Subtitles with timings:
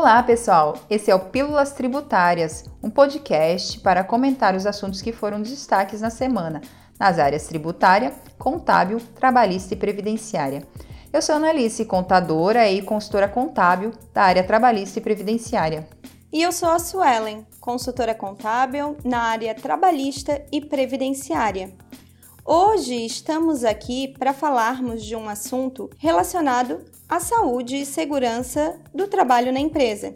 [0.00, 0.76] Olá, pessoal!
[0.88, 6.08] Esse é o Pílulas Tributárias, um podcast para comentar os assuntos que foram destaques na
[6.08, 6.60] semana
[6.96, 10.62] nas áreas tributária, contábil, trabalhista e previdenciária.
[11.12, 15.88] Eu sou Analice, contadora e consultora contábil da área trabalhista e previdenciária.
[16.32, 21.72] E eu sou a Suelen, consultora contábil na área trabalhista e previdenciária.
[22.50, 29.52] Hoje estamos aqui para falarmos de um assunto relacionado à saúde e segurança do trabalho
[29.52, 30.14] na empresa,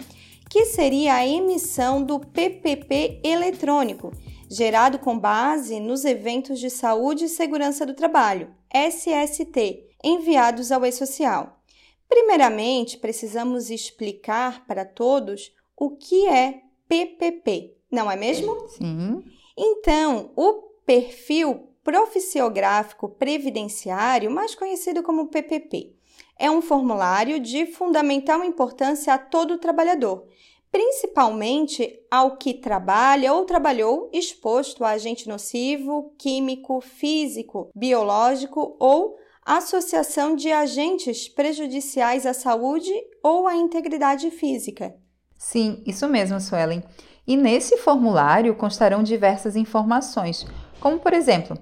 [0.49, 4.13] que seria a emissão do PPP eletrônico,
[4.51, 11.61] gerado com base nos eventos de saúde e segurança do trabalho, SST, enviados ao e-social.
[12.09, 18.69] Primeiramente, precisamos explicar para todos o que é PPP, não é mesmo?
[18.71, 19.23] Sim.
[19.55, 20.55] Então, o
[20.87, 25.95] perfil profissiográfico previdenciário, mais conhecido como PPP.
[26.39, 30.27] É um formulário de fundamental importância a todo trabalhador,
[30.71, 40.35] principalmente ao que trabalha ou trabalhou exposto a agente nocivo, químico, físico, biológico ou associação
[40.35, 44.95] de agentes prejudiciais à saúde ou à integridade física.
[45.37, 46.83] Sim, isso mesmo, Suelen.
[47.27, 50.47] E nesse formulário constarão diversas informações,
[50.81, 51.59] como por exemplo,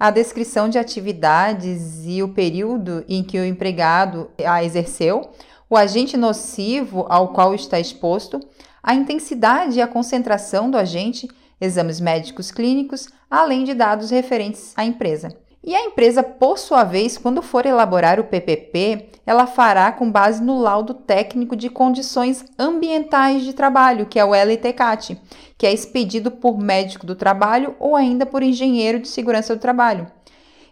[0.00, 5.30] a descrição de atividades e o período em que o empregado a exerceu,
[5.68, 8.40] o agente nocivo ao qual está exposto,
[8.82, 11.28] a intensidade e a concentração do agente,
[11.60, 15.36] exames médicos clínicos, além de dados referentes à empresa.
[15.70, 20.42] E a empresa, por sua vez, quando for elaborar o PPP, ela fará com base
[20.42, 25.16] no laudo técnico de condições ambientais de trabalho, que é o LTCAT,
[25.56, 30.10] que é expedido por médico do trabalho ou ainda por engenheiro de segurança do trabalho.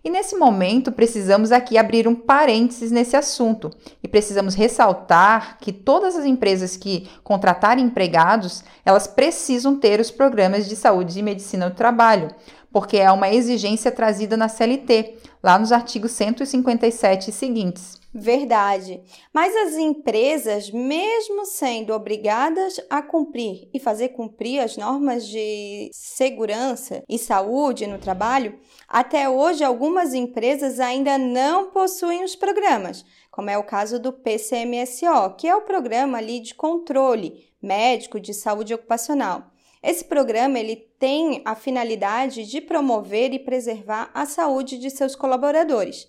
[0.03, 3.71] E nesse momento, precisamos aqui abrir um parênteses nesse assunto
[4.03, 10.69] e precisamos ressaltar que todas as empresas que contratarem empregados, elas precisam ter os programas
[10.69, 12.31] de saúde e medicina do trabalho,
[12.73, 17.99] porque é uma exigência trazida na CLT, lá nos artigos 157 e seguintes.
[18.13, 19.03] Verdade.
[19.33, 27.05] Mas as empresas, mesmo sendo obrigadas a cumprir e fazer cumprir as normas de segurança
[27.09, 28.59] e saúde no trabalho,
[28.89, 35.37] até hoje algumas empresas ainda não possuem os programas, como é o caso do PCMSO,
[35.37, 39.51] que é o programa ali de controle médico de saúde ocupacional.
[39.83, 46.09] Esse programa ele tem a finalidade de promover e preservar a saúde de seus colaboradores.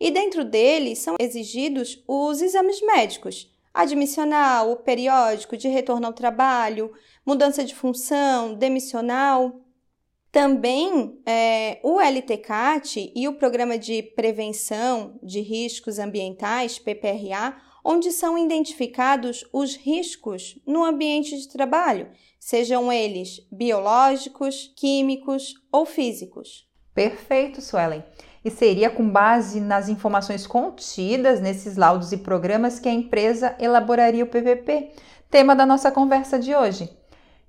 [0.00, 6.92] E dentro dele são exigidos os exames médicos, admissional, o periódico, de retorno ao trabalho,
[7.24, 9.60] mudança de função, demissional.
[10.32, 18.38] Também é, o LTCAT e o Programa de Prevenção de Riscos Ambientais, PPRA, onde são
[18.38, 22.08] identificados os riscos no ambiente de trabalho,
[22.40, 26.66] sejam eles biológicos, químicos ou físicos.
[26.94, 28.02] Perfeito, Suelen.
[28.44, 34.24] E seria com base nas informações contidas nesses laudos e programas que a empresa elaboraria
[34.24, 34.92] o PPP,
[35.30, 36.88] tema da nossa conversa de hoje.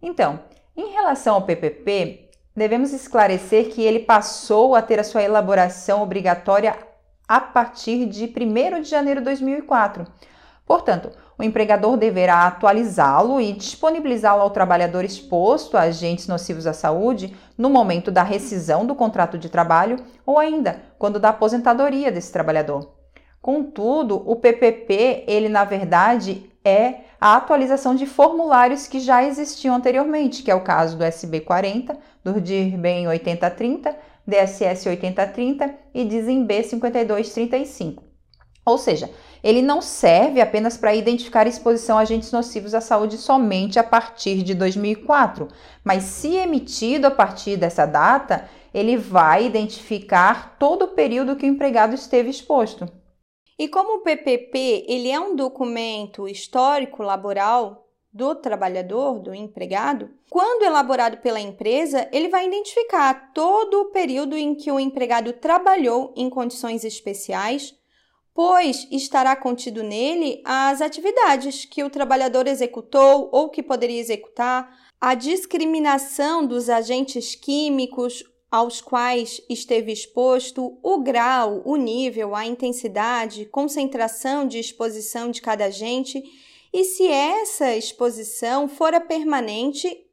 [0.02, 0.40] Então,
[0.76, 6.78] em relação ao PPP, devemos esclarecer que ele passou a ter a sua elaboração obrigatória
[7.28, 10.06] a partir de 1 de janeiro de 2004.
[10.66, 17.36] Portanto, o empregador deverá atualizá-lo e disponibilizá-lo ao trabalhador exposto a agentes nocivos à saúde
[17.58, 22.94] no momento da rescisão do contrato de trabalho ou ainda quando da aposentadoria desse trabalhador.
[23.42, 30.42] Contudo, o PPP, ele na verdade é a atualização de formulários que já existiam anteriormente,
[30.42, 33.96] que é o caso do SB40, do DIRBEM 8030,
[34.28, 38.04] DSS 8030 e DISEMB 5235.
[38.66, 39.12] Ou seja,
[39.44, 44.42] ele não serve apenas para identificar exposição a agentes nocivos à saúde somente a partir
[44.42, 45.48] de 2004,
[45.84, 51.50] mas se emitido a partir dessa data, ele vai identificar todo o período que o
[51.50, 52.90] empregado esteve exposto.
[53.58, 57.85] E como o PPP ele é um documento histórico laboral
[58.16, 64.56] do trabalhador, do empregado, quando elaborado pela empresa, ele vai identificar todo o período em
[64.56, 67.76] que o empregado trabalhou em condições especiais
[68.36, 75.16] pois estará contido nele as atividades que o trabalhador executou ou que poderia executar, a
[75.16, 84.46] discriminação dos agentes químicos aos quais esteve exposto, o grau, o nível, a intensidade, concentração
[84.46, 86.22] de exposição de cada agente
[86.76, 90.06] e se essa exposição fora permanente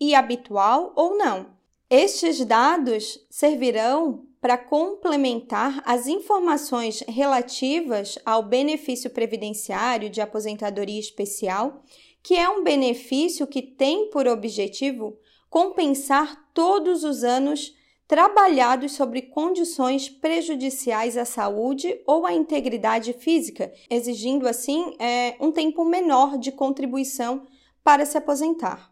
[0.00, 1.56] e habitual ou não.
[1.88, 11.84] Estes dados servirão para complementar as informações relativas ao benefício previdenciário de aposentadoria especial
[12.20, 15.16] que é um benefício que tem por objetivo
[15.48, 17.76] compensar todos os anos
[18.08, 25.84] trabalhados sobre condições prejudiciais à saúde ou à integridade física, exigindo assim é, um tempo
[25.84, 27.46] menor de contribuição
[27.84, 28.90] para se aposentar.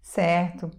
[0.00, 0.70] Certo.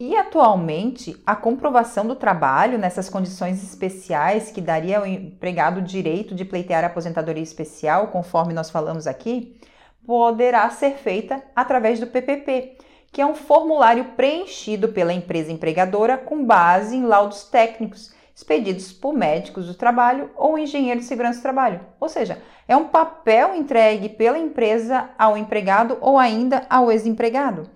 [0.00, 6.34] E atualmente, a comprovação do trabalho nessas condições especiais que daria ao empregado o direito
[6.34, 9.60] de pleitear a aposentadoria especial, conforme nós falamos aqui,
[10.06, 12.78] poderá ser feita através do PPP,
[13.12, 19.12] que é um formulário preenchido pela empresa empregadora com base em laudos técnicos expedidos por
[19.12, 21.80] médicos do trabalho ou engenheiro de segurança do trabalho.
[21.98, 27.68] Ou seja, é um papel entregue pela empresa ao empregado ou ainda ao ex-empregado.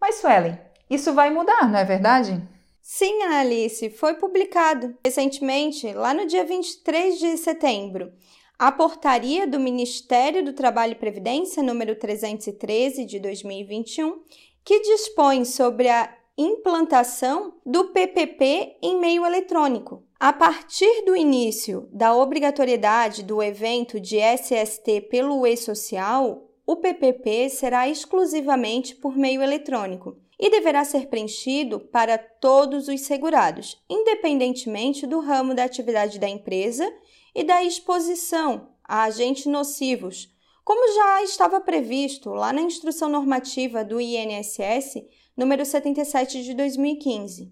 [0.00, 0.58] Mas, Suelen,
[0.88, 2.42] isso vai mudar, não é verdade?
[2.80, 8.10] Sim, Alice, foi publicado recentemente, lá no dia 23 de setembro,
[8.58, 14.22] a portaria do Ministério do Trabalho e Previdência, número 313 de 2021,
[14.68, 20.04] que dispõe sobre a implantação do PPP em meio eletrônico.
[20.20, 27.88] A partir do início da obrigatoriedade do evento de SST pelo e-social, o PPP será
[27.88, 35.54] exclusivamente por meio eletrônico e deverá ser preenchido para todos os segurados, independentemente do ramo
[35.54, 36.86] da atividade da empresa
[37.34, 40.28] e da exposição a agentes nocivos,
[40.68, 45.02] como já estava previsto lá na Instrução Normativa do INSS
[45.34, 47.50] número 77 de 2015.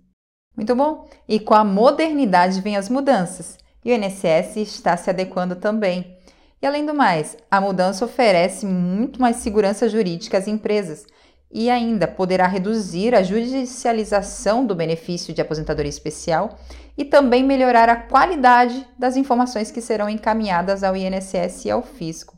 [0.55, 1.09] Muito bom!
[1.27, 6.19] E com a modernidade vem as mudanças, e o INSS está se adequando também.
[6.61, 11.07] E além do mais, a mudança oferece muito mais segurança jurídica às empresas,
[11.51, 16.59] e ainda poderá reduzir a judicialização do benefício de aposentadoria especial
[16.99, 22.37] e também melhorar a qualidade das informações que serão encaminhadas ao INSS e ao fisco.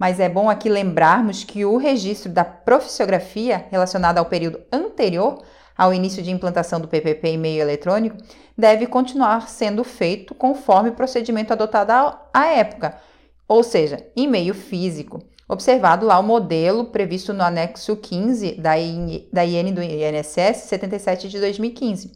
[0.00, 5.42] Mas é bom aqui lembrarmos que o registro da profissiografia relacionada ao período anterior
[5.76, 8.16] ao início de implantação do PPP em meio eletrônico
[8.56, 12.96] deve continuar sendo feito conforme o procedimento adotado à época,
[13.46, 19.28] ou seja, em meio físico observado lá o modelo previsto no anexo 15 da, IN,
[19.30, 22.12] da IN do INSS 77 de 2015.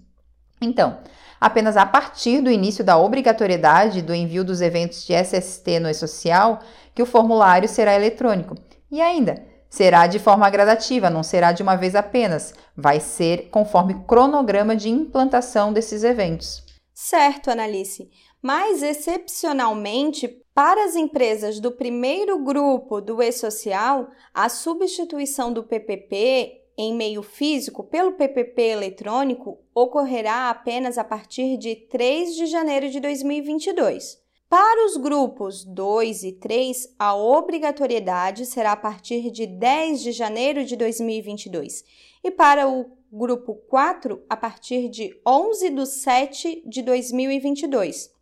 [0.60, 0.98] Então,
[1.44, 6.60] apenas a partir do início da obrigatoriedade do envio dos eventos de SST no e-social
[6.94, 8.56] que o formulário será eletrônico.
[8.90, 14.02] E ainda, será de forma gradativa, não será de uma vez apenas, vai ser conforme
[14.06, 16.64] cronograma de implantação desses eventos.
[16.94, 18.08] Certo, Analice.
[18.40, 26.94] Mas excepcionalmente, para as empresas do primeiro grupo do e-social, a substituição do PPP em
[26.94, 34.22] meio físico pelo PPP eletrônico ocorrerá apenas a partir de 3 de janeiro de 2022.
[34.48, 40.64] Para os grupos 2 e 3, a obrigatoriedade será a partir de 10 de janeiro
[40.64, 41.84] de 2022
[42.22, 48.12] e para o grupo 4, a partir de 11 de 7 de 2022.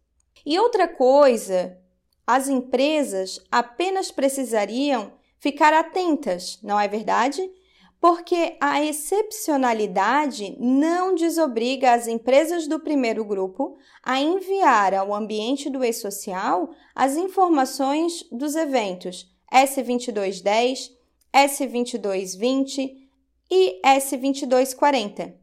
[0.45, 1.79] E outra coisa
[2.27, 7.43] as empresas apenas precisariam ficar atentas, não é verdade?
[8.03, 15.85] Porque a excepcionalidade não desobriga as empresas do primeiro grupo a enviar ao ambiente do
[15.85, 20.91] e-social as informações dos eventos S2210,
[21.33, 22.91] S2220
[23.49, 25.35] e S2240.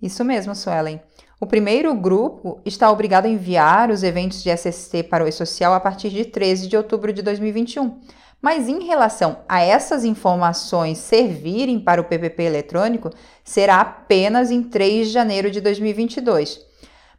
[0.00, 1.02] Isso mesmo, Suelen.
[1.38, 5.80] O primeiro grupo está obrigado a enviar os eventos de SST para o e-social a
[5.80, 8.00] partir de 13 de outubro de 2021.
[8.44, 13.08] Mas em relação a essas informações servirem para o PPP eletrônico,
[13.42, 16.60] será apenas em 3 de janeiro de 2022.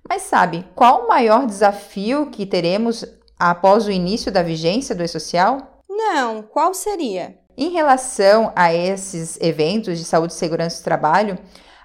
[0.07, 3.03] Mas sabe qual o maior desafio que teremos
[3.39, 5.81] após o início da vigência do e-social?
[5.89, 7.39] Não, qual seria?
[7.57, 11.39] Em relação a esses eventos de saúde e segurança do trabalho,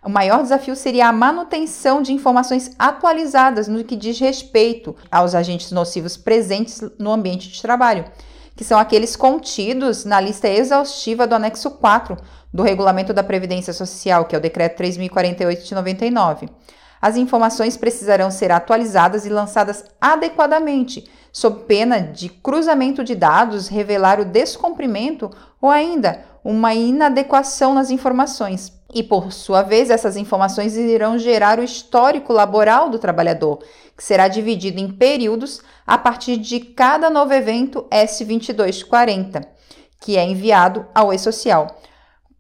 [0.05, 5.73] o maior desafio seria a manutenção de informações atualizadas no que diz respeito aos agentes
[5.73, 8.05] nocivos presentes no ambiente de trabalho,
[8.57, 12.17] que são aqueles contidos na lista exaustiva do anexo 4
[12.53, 16.49] do Regulamento da Previdência Social, que é o Decreto 3048 de 99.
[17.01, 24.21] As informações precisarão ser atualizadas e lançadas adequadamente, sob pena de cruzamento de dados revelar
[24.21, 25.31] o descumprimento
[25.61, 28.80] ou ainda uma inadequação nas informações.
[28.93, 33.61] E, por sua vez, essas informações irão gerar o histórico laboral do trabalhador,
[33.97, 39.47] que será dividido em períodos a partir de cada novo evento S2240,
[40.01, 41.79] que é enviado ao e-social,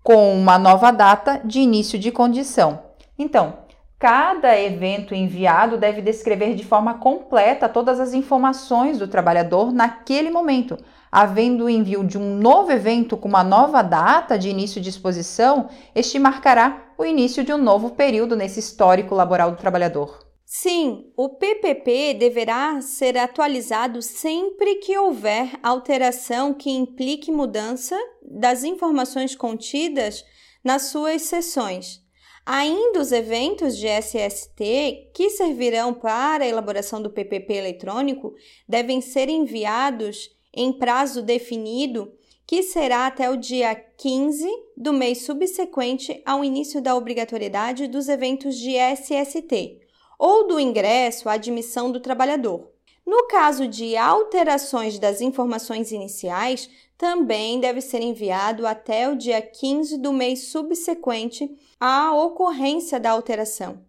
[0.02, 2.83] com uma nova data de início de condição.
[3.19, 3.59] Então,
[4.00, 10.78] Cada evento enviado deve descrever de forma completa todas as informações do trabalhador naquele momento.
[11.12, 15.69] Havendo o envio de um novo evento com uma nova data de início de exposição,
[15.95, 20.31] este marcará o início de um novo período nesse histórico laboral do trabalhador.
[20.52, 29.35] Sim, o PPP deverá ser atualizado sempre que houver alteração que implique mudança das informações
[29.35, 30.25] contidas
[30.62, 32.00] nas suas sessões.
[32.45, 38.35] Ainda os eventos de SST que servirão para a elaboração do PPP eletrônico
[38.69, 42.12] devem ser enviados em prazo definido,
[42.47, 48.57] que será até o dia 15 do mês subsequente ao início da obrigatoriedade dos eventos
[48.57, 49.78] de SST
[50.19, 52.71] ou do ingresso à admissão do trabalhador.
[53.07, 59.97] No caso de alterações das informações iniciais, também deve ser enviado até o dia 15
[59.99, 63.80] do mês subsequente à ocorrência da alteração.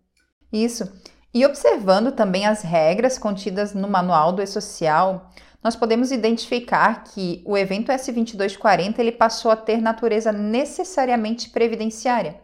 [0.51, 0.89] Isso.
[1.33, 5.29] E observando também as regras contidas no manual do E-Social,
[5.63, 12.39] nós podemos identificar que o evento S2240 ele passou a ter natureza necessariamente previdenciária.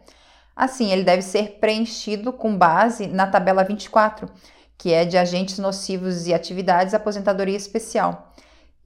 [0.56, 4.30] Assim, ele deve ser preenchido com base na tabela 24,
[4.78, 8.34] que é de agentes nocivos e atividades aposentadoria especial.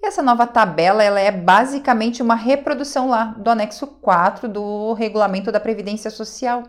[0.01, 5.51] E essa nova tabela ela é basicamente uma reprodução lá do anexo 4 do Regulamento
[5.51, 6.63] da Previdência Social,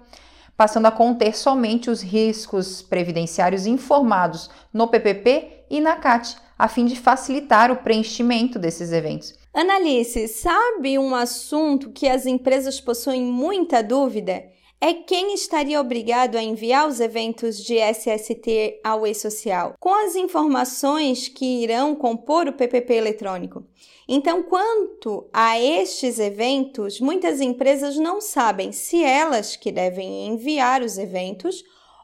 [0.56, 6.86] passando a conter somente os riscos previdenciários informados no PPP e na CAT, a fim
[6.86, 9.34] de facilitar o preenchimento desses eventos.
[9.52, 14.44] Analice, sabe um assunto que as empresas possuem muita dúvida?
[14.80, 21.28] é quem estaria obrigado a enviar os eventos de SST ao e-social, com as informações
[21.28, 23.64] que irão compor o PPP eletrônico.
[24.08, 30.98] Então, quanto a estes eventos, muitas empresas não sabem se elas que devem enviar os
[30.98, 31.62] eventos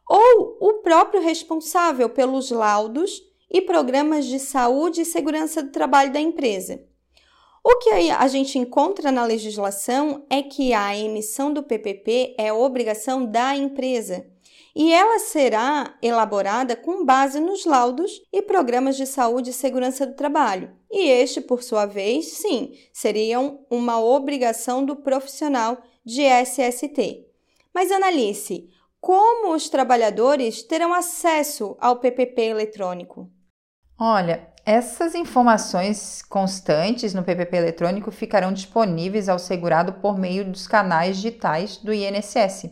[0.08, 6.20] ou o próprio responsável pelos laudos e programas de saúde e segurança do trabalho da
[6.20, 6.82] empresa.
[7.64, 13.26] O que a gente encontra na legislação é que a emissão do PPP é obrigação
[13.26, 14.26] da empresa
[14.74, 20.14] e ela será elaborada com base nos laudos e programas de saúde e segurança do
[20.14, 20.70] trabalho.
[20.90, 27.26] E este, por sua vez, sim, seriam uma obrigação do profissional de SST.
[27.74, 33.28] Mas analise como os trabalhadores terão acesso ao PPP eletrônico.
[34.00, 41.16] Olha, essas informações constantes no PPP eletrônico ficarão disponíveis ao segurado por meio dos canais
[41.16, 42.68] digitais do INSS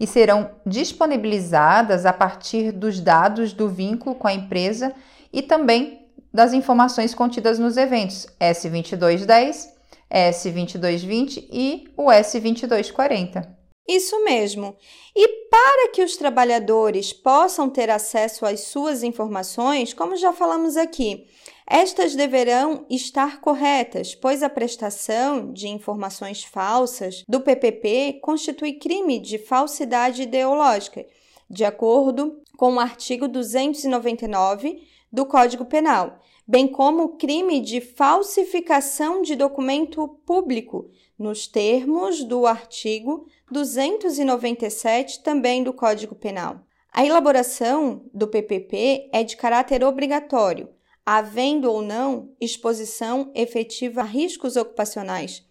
[0.00, 4.94] e serão disponibilizadas a partir dos dados do vínculo com a empresa
[5.30, 9.68] e também das informações contidas nos eventos S2210,
[10.10, 13.63] S2220 e o S2240.
[13.86, 14.76] Isso mesmo.
[15.14, 21.26] E para que os trabalhadores possam ter acesso às suas informações, como já falamos aqui,
[21.66, 29.38] estas deverão estar corretas, pois a prestação de informações falsas do PPP constitui crime de
[29.38, 31.06] falsidade ideológica,
[31.48, 39.34] de acordo com o artigo 299 do Código Penal, bem como crime de falsificação de
[39.34, 46.60] documento público, nos termos do artigo 297 também do Código Penal.
[46.92, 50.68] A elaboração do PPP é de caráter obrigatório,
[51.04, 55.44] havendo ou não exposição efetiva a riscos ocupacionais.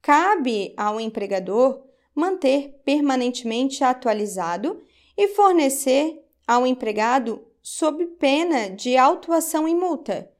[0.00, 4.82] Cabe ao empregador manter permanentemente atualizado
[5.16, 10.30] e fornecer ao empregado sob pena de autuação e multa.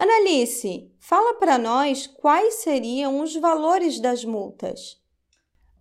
[0.00, 4.96] Analice, fala para nós quais seriam os valores das multas.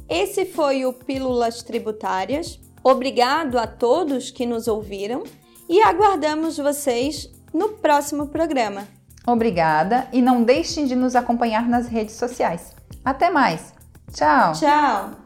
[0.09, 2.59] Esse foi o Pílulas Tributárias.
[2.83, 5.23] Obrigado a todos que nos ouviram
[5.69, 8.89] e aguardamos vocês no próximo programa.
[9.27, 12.75] Obrigada e não deixem de nos acompanhar nas redes sociais.
[13.05, 13.72] Até mais!
[14.13, 14.53] Tchau!
[14.53, 15.22] Tchau!